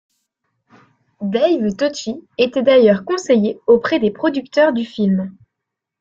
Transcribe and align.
Dave 1.21 1.75
Toschi 1.75 2.23
était 2.39 2.63
d'ailleurs 2.63 3.05
conseiller 3.05 3.59
auprès 3.67 3.99
des 3.99 4.09
producteurs 4.09 4.73
du 4.73 4.83
film. 4.83 5.37